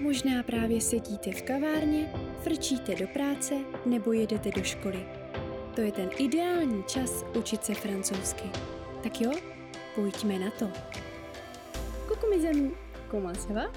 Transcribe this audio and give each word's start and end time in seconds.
Možná 0.00 0.42
právě 0.42 0.80
sedíte 0.80 1.32
v 1.32 1.42
kavárně, 1.42 2.12
frčíte 2.42 2.94
do 2.94 3.08
práce 3.08 3.54
nebo 3.86 4.12
jedete 4.12 4.50
do 4.50 4.62
školy. 4.62 5.06
To 5.74 5.80
je 5.80 5.92
ten 5.92 6.10
ideální 6.18 6.84
čas 6.84 7.24
učit 7.38 7.64
se 7.64 7.74
francouzsky. 7.74 8.50
Tak 9.02 9.20
jo, 9.20 9.32
pojďme 9.94 10.38
na 10.38 10.50
to. 10.50 10.70
Coucou 12.08 12.30
mes 12.30 12.44
amis, 12.44 12.72
comment 13.10 13.36
ça 13.36 13.54
va 13.54 13.72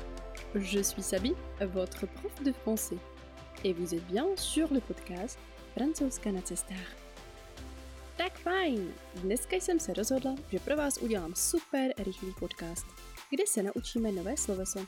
Je 0.55 0.83
suis 0.83 1.03
Sabi, 1.03 1.35
votre 1.65 2.07
prof 2.07 2.43
de 2.43 2.53
français. 2.53 2.99
Et 3.63 3.73
vous 3.73 3.95
êtes 3.95 4.07
bien 4.11 4.25
sur 4.35 4.73
le 4.73 4.79
podcast 4.79 5.39
Francouzska 5.73 6.31
na 6.31 6.41
cestách. 6.41 6.95
Tak 8.17 8.39
fajn, 8.39 8.93
dneska 9.15 9.55
jsem 9.55 9.79
se 9.79 9.93
rozhodla, 9.93 10.35
že 10.51 10.59
pro 10.59 10.77
vás 10.77 10.97
udělám 10.97 11.35
super 11.35 11.93
rychlý 11.97 12.33
podcast, 12.39 12.85
kde 13.29 13.43
se 13.47 13.63
naučíme 13.63 14.11
nové 14.11 14.37
sloveso. 14.37 14.79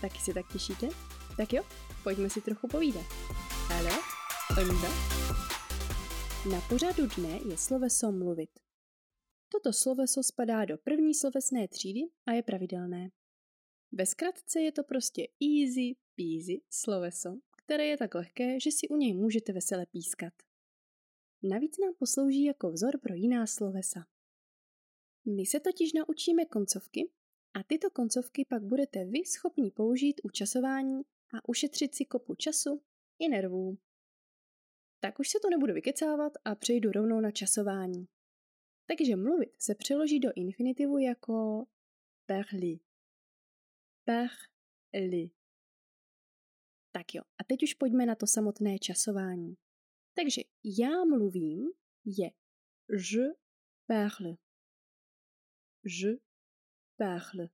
Taky 0.00 0.18
se 0.18 0.34
tak 0.34 0.52
těšíte? 0.52 0.88
Tak 1.36 1.52
jo, 1.52 1.62
pojďme 2.02 2.30
si 2.30 2.40
trochu 2.40 2.68
povídat. 2.68 3.06
Ale, 3.70 3.90
on 4.60 4.68
Na 6.52 6.60
pořadu 6.68 7.06
dne 7.16 7.40
je 7.50 7.58
sloveso 7.58 8.12
mluvit. 8.12 8.50
Toto 9.48 9.72
sloveso 9.72 10.22
spadá 10.22 10.64
do 10.64 10.78
první 10.78 11.14
slovesné 11.14 11.68
třídy 11.68 12.00
a 12.26 12.32
je 12.32 12.42
pravidelné. 12.42 13.10
Ve 13.92 14.06
zkratce 14.06 14.60
je 14.60 14.72
to 14.72 14.84
prostě 14.84 15.22
easy 15.22 15.96
peasy 16.14 16.62
sloveso, 16.70 17.38
které 17.56 17.86
je 17.86 17.96
tak 17.96 18.14
lehké, 18.14 18.60
že 18.60 18.70
si 18.72 18.88
u 18.88 18.96
něj 18.96 19.14
můžete 19.14 19.52
vesele 19.52 19.86
pískat. 19.86 20.32
Navíc 21.42 21.78
nám 21.78 21.94
poslouží 21.98 22.44
jako 22.44 22.70
vzor 22.70 23.00
pro 23.00 23.14
jiná 23.14 23.46
slovesa. 23.46 24.06
My 25.36 25.46
se 25.46 25.60
totiž 25.60 25.92
naučíme 25.92 26.44
koncovky 26.44 27.10
a 27.56 27.62
tyto 27.62 27.90
koncovky 27.90 28.44
pak 28.44 28.62
budete 28.62 29.04
vy 29.04 29.24
schopni 29.24 29.70
použít 29.70 30.20
u 30.24 30.30
časování 30.30 31.02
a 31.34 31.48
ušetřit 31.48 31.94
si 31.94 32.04
kopu 32.04 32.34
času 32.34 32.82
i 33.18 33.28
nervů. 33.28 33.78
Tak 35.00 35.18
už 35.18 35.28
se 35.28 35.38
to 35.42 35.50
nebudu 35.50 35.74
vykecávat 35.74 36.32
a 36.44 36.54
přejdu 36.54 36.92
rovnou 36.92 37.20
na 37.20 37.30
časování. 37.30 38.08
Takže 38.86 39.16
mluvit 39.16 39.62
se 39.62 39.74
přeloží 39.74 40.20
do 40.20 40.28
infinitivu 40.36 40.98
jako 40.98 41.66
parler. 42.26 42.78
Parler. 44.04 45.28
Tak 46.92 47.14
jo, 47.14 47.22
a 47.38 47.44
teď 47.44 47.62
už 47.62 47.74
pojďme 47.74 48.06
na 48.06 48.14
to 48.14 48.26
samotné 48.26 48.78
časování. 48.78 49.56
Takže 50.14 50.42
já 50.64 51.04
mluvím 51.04 51.68
je 52.04 52.30
je 53.14 53.34
parle. 53.86 54.36
Je 55.84 56.25
parle. 56.96 57.46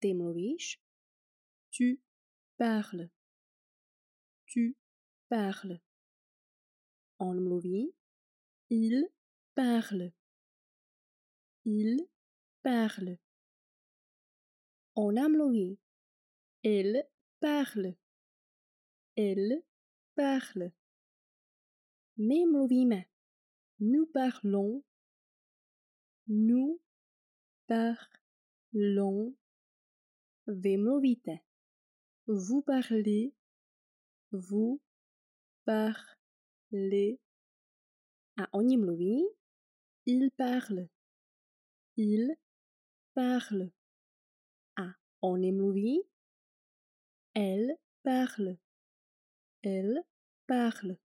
Ty 0.00 0.14
mluvíš 0.14 0.66
tu 1.70 1.88
parle. 2.56 3.10
Tu 4.46 4.76
parle. 5.28 5.80
On 7.18 7.36
mluví 7.40 7.94
il 8.70 9.08
parle. 9.54 10.12
Il 11.64 12.08
parle. 12.62 13.18
On 14.94 15.12
mluví 15.28 15.78
elle 16.62 17.08
parle. 17.40 17.94
Elle 19.16 19.62
parle. 20.14 20.72
My 22.16 22.46
mluvíme. 22.46 23.04
Nous 23.78 24.06
parlons. 24.06 24.82
Nous 26.26 26.80
parlons. 27.68 29.34
Vy 30.46 30.76
mluvíte. 30.78 31.36
Vous 32.26 32.62
parlez. 32.62 33.34
Vous 34.32 34.80
parlez. 35.64 37.20
A 38.36 38.48
oni. 38.52 39.24
Il 40.06 40.30
parle. 40.30 40.88
Il 41.96 42.36
parle. 43.14 43.70
A 44.76 44.94
oni. 45.22 46.02
Elle 47.34 47.76
parle. 48.02 48.56
Elle 49.62 50.02
parle. 50.46 50.96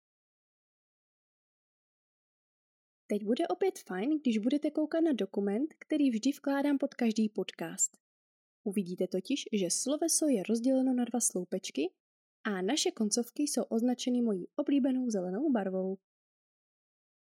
Teď 3.07 3.23
bude 3.23 3.47
opět 3.47 3.79
fajn, 3.79 4.19
když 4.21 4.37
budete 4.37 4.71
koukat 4.71 5.03
na 5.03 5.11
dokument, 5.13 5.73
který 5.79 6.09
vždy 6.09 6.31
vkládám 6.31 6.77
pod 6.77 6.93
každý 6.93 7.29
podcast. 7.29 7.97
Uvidíte 8.63 9.07
totiž, 9.07 9.45
že 9.53 9.69
sloveso 9.69 10.27
je 10.27 10.43
rozděleno 10.49 10.93
na 10.93 11.05
dva 11.05 11.19
sloupečky 11.19 11.93
a 12.43 12.61
naše 12.61 12.91
koncovky 12.91 13.43
jsou 13.43 13.63
označeny 13.63 14.21
mojí 14.21 14.47
oblíbenou 14.55 15.09
zelenou 15.09 15.51
barvou. 15.51 15.97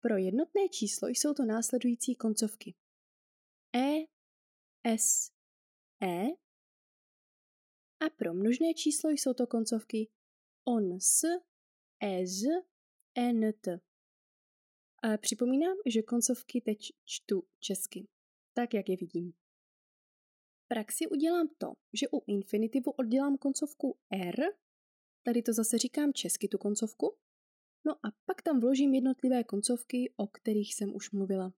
Pro 0.00 0.16
jednotné 0.16 0.68
číslo 0.68 1.08
jsou 1.08 1.34
to 1.34 1.44
následující 1.44 2.14
koncovky. 2.14 2.74
E, 3.76 4.06
S, 4.84 5.30
E 6.02 6.26
a 8.06 8.10
pro 8.10 8.34
množné 8.34 8.74
číslo 8.74 9.10
jsou 9.10 9.34
to 9.34 9.46
koncovky 9.46 10.10
on, 10.64 11.00
s, 11.00 11.22
ez, 12.00 12.42
ent. 13.14 13.68
Připomínám, 15.20 15.76
že 15.86 16.02
koncovky 16.02 16.60
teď 16.60 16.78
čtu 17.04 17.42
česky, 17.60 18.08
tak 18.54 18.74
jak 18.74 18.88
je 18.88 18.96
vidím. 18.96 19.32
V 20.64 20.68
praxi 20.68 21.08
udělám 21.08 21.48
to, 21.58 21.72
že 21.92 22.08
u 22.12 22.22
infinitivu 22.26 22.90
oddělám 22.90 23.38
koncovku 23.38 23.98
R, 24.10 24.40
tady 25.22 25.42
to 25.42 25.52
zase 25.52 25.78
říkám 25.78 26.12
česky 26.12 26.48
tu 26.48 26.58
koncovku, 26.58 27.16
no 27.84 27.92
a 27.92 28.10
pak 28.24 28.42
tam 28.42 28.60
vložím 28.60 28.94
jednotlivé 28.94 29.44
koncovky, 29.44 30.12
o 30.16 30.26
kterých 30.26 30.74
jsem 30.74 30.94
už 30.94 31.10
mluvila. 31.10 31.52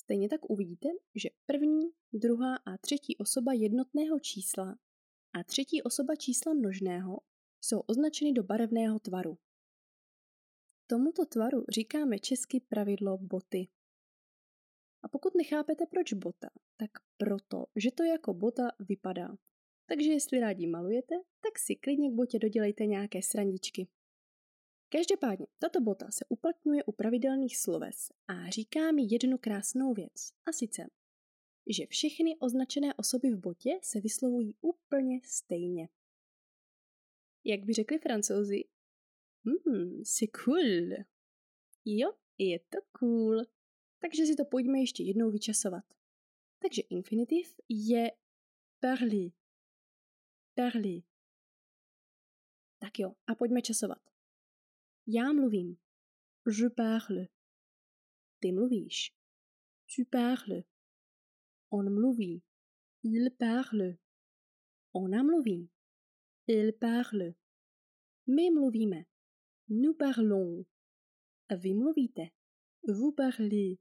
Stejně 0.00 0.28
tak 0.28 0.50
uvidíte, 0.50 0.88
že 1.14 1.28
první, 1.46 1.90
druhá 2.12 2.56
a 2.56 2.78
třetí 2.78 3.16
osoba 3.16 3.52
jednotného 3.52 4.20
čísla 4.20 4.78
a 5.32 5.44
třetí 5.44 5.82
osoba 5.82 6.16
čísla 6.16 6.54
množného 6.54 7.20
jsou 7.60 7.80
označeny 7.80 8.32
do 8.32 8.42
barevného 8.42 8.98
tvaru. 8.98 9.38
Tomuto 10.90 11.26
tvaru 11.26 11.64
říkáme 11.68 12.18
česky 12.18 12.60
pravidlo 12.60 13.18
boty. 13.18 13.68
A 15.02 15.08
pokud 15.08 15.34
nechápete 15.34 15.86
proč 15.86 16.12
bota, 16.12 16.50
tak 16.76 16.90
proto, 17.16 17.66
že 17.76 17.90
to 17.90 18.02
jako 18.02 18.34
bota 18.34 18.70
vypadá. 18.78 19.36
Takže 19.86 20.10
jestli 20.10 20.40
rádi 20.40 20.66
malujete, 20.66 21.14
tak 21.40 21.58
si 21.58 21.76
klidně 21.76 22.10
k 22.10 22.14
botě 22.14 22.38
dodělejte 22.38 22.86
nějaké 22.86 23.22
srandičky. 23.22 23.88
Každopádně, 24.88 25.46
tato 25.58 25.80
bota 25.80 26.10
se 26.10 26.24
uplatňuje 26.28 26.84
u 26.84 26.92
pravidelných 26.92 27.58
sloves 27.58 28.12
a 28.28 28.50
říká 28.50 28.92
mi 28.92 29.02
jednu 29.10 29.38
krásnou 29.38 29.94
věc, 29.94 30.32
a 30.46 30.52
sice, 30.52 30.90
že 31.66 31.86
všechny 31.86 32.36
označené 32.36 32.94
osoby 32.94 33.30
v 33.30 33.40
botě 33.40 33.78
se 33.82 34.00
vyslovují 34.00 34.54
úplně 34.60 35.20
stejně. 35.24 35.88
Jak 37.44 37.64
by 37.64 37.72
řekli 37.72 37.98
francouzi, 37.98 38.64
Hmm, 39.48 40.04
c'est 40.04 40.30
cool. 40.44 41.04
Jo, 41.84 42.12
je 42.38 42.58
to 42.58 42.78
cool. 42.98 43.46
Takže 43.98 44.26
si 44.26 44.36
to 44.36 44.44
pojďme 44.44 44.80
ještě 44.80 45.02
jednou 45.02 45.30
vyčasovat. 45.30 45.84
Takže 46.58 46.82
infinitiv 46.82 47.60
je 47.68 48.10
parler. 48.80 49.30
Parler. 50.54 51.02
Tak 52.78 52.98
jo, 52.98 53.14
a 53.26 53.34
pojďme 53.34 53.62
časovat. 53.62 53.98
Já 55.06 55.32
mluvím. 55.32 55.76
Je 56.46 56.70
parle. 56.70 57.28
Ty 58.38 58.52
mluvíš. 58.52 59.14
Tu 59.96 60.04
parles. 60.10 60.64
On 61.70 61.94
mluví. 61.94 62.42
Il 63.02 63.30
parle. 63.30 63.98
Ona 64.92 65.22
mluví. 65.22 65.70
Il 66.46 66.72
parle. 66.72 67.34
My 68.26 68.50
mluvíme. 68.50 69.04
Nous 69.70 69.92
parlons. 69.92 70.64
Mluvíte. 71.50 72.32
Vous 72.84 73.12
parlez. 73.12 73.78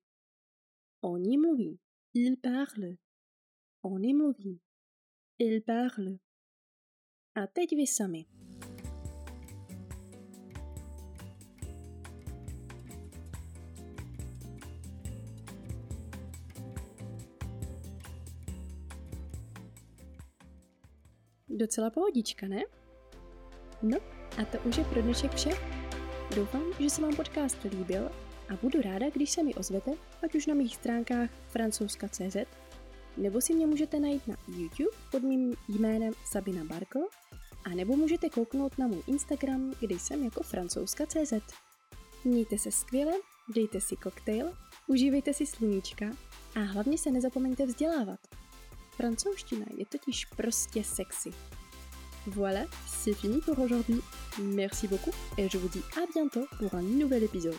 On 1.01 1.17
y 1.23 1.37
mluví. 1.37 1.79
Il 2.13 2.35
parle. 2.37 2.97
On 3.83 4.03
y 4.03 4.13
mluví. 4.13 4.59
Il 5.39 5.61
parle. 5.61 6.19
A 7.35 7.47
teď 7.47 7.75
vy 7.75 7.87
sami. 7.87 8.25
Docela 21.47 21.89
pohodička, 21.89 22.47
ne? 22.47 22.63
No, 23.81 23.97
a 24.37 24.45
to 24.45 24.57
už 24.65 24.77
je 24.77 24.83
pro 24.83 25.01
dnešek 25.01 25.31
vše. 25.33 25.76
Doufám, 26.35 26.63
že 26.79 26.89
se 26.89 27.01
vám 27.01 27.15
podcast 27.15 27.63
líbil 27.63 28.05
a 28.49 28.55
budu 28.61 28.81
ráda, 28.81 29.09
když 29.09 29.31
se 29.31 29.43
mi 29.43 29.55
ozvete, 29.55 29.91
ať 30.23 30.35
už 30.35 30.45
na 30.45 30.53
mých 30.53 30.75
stránkách 30.75 31.29
francouzska.cz 31.47 32.35
nebo 33.17 33.41
si 33.41 33.53
mě 33.53 33.67
můžete 33.67 33.99
najít 33.99 34.27
na 34.27 34.35
YouTube 34.47 34.97
pod 35.11 35.23
mým 35.23 35.55
jménem 35.67 36.13
Sabina 36.25 36.63
Barkl, 36.63 36.99
a 37.65 37.69
nebo 37.69 37.95
můžete 37.95 38.29
kouknout 38.29 38.77
na 38.77 38.87
můj 38.87 39.03
Instagram, 39.07 39.73
kde 39.79 39.99
jsem 39.99 40.23
jako 40.23 40.43
francouzska.cz. 40.43 41.33
Mějte 42.23 42.57
se 42.57 42.71
skvěle, 42.71 43.13
dejte 43.55 43.81
si 43.81 43.95
koktejl, 43.95 44.53
užívejte 44.87 45.33
si 45.33 45.45
sluníčka 45.45 46.05
a 46.55 46.59
hlavně 46.59 46.97
se 46.97 47.11
nezapomeňte 47.11 47.65
vzdělávat. 47.65 48.19
Francouzština 48.95 49.65
je 49.77 49.85
totiž 49.85 50.25
prostě 50.25 50.83
sexy. 50.83 51.29
Voilà, 52.27 52.65
c'est 52.85 53.13
fini 53.13 53.39
pour 53.39 53.57
aujourd'hui. 53.59 54.01
Merci 54.41 54.87
beaucoup 54.87 55.11
et 55.37 55.49
je 55.49 55.57
vous 55.57 55.69
dis 55.69 55.81
à 55.95 56.05
bientôt 56.11 56.45
pour 56.59 56.75
un 56.75 56.81
nouvel 56.81 57.23
épisode. 57.23 57.55